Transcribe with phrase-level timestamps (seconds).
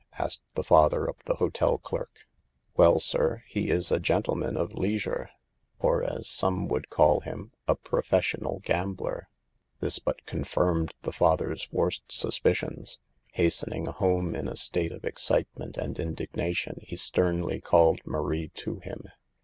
[0.17, 2.25] asked the father, of the hotel clerk.
[2.75, 3.27] THE EVILS OF DANCING.
[3.29, 5.29] 71 "Well, sir, he is a 'gentleman of leisure,'
[5.77, 9.29] or, as some would call him, a professional gambler."
[9.79, 12.97] This but confirmed the father's worst sus picions.
[13.33, 18.79] Hastening home in a state of excite ment and indignation, he sternly called Marie to
[18.79, 19.03] him.